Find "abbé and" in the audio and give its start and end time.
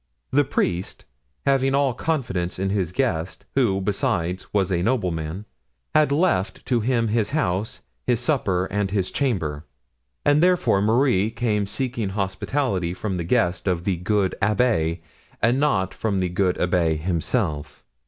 14.41-15.59